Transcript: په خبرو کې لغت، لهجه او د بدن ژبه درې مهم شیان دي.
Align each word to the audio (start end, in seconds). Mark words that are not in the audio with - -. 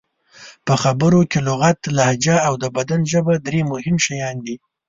په 0.65 0.73
خبرو 0.83 1.21
کې 1.31 1.39
لغت، 1.47 1.79
لهجه 1.97 2.35
او 2.47 2.53
د 2.63 2.65
بدن 2.77 3.01
ژبه 3.11 3.33
درې 3.47 3.61
مهم 3.71 3.95
شیان 4.05 4.35
دي. 4.45 4.55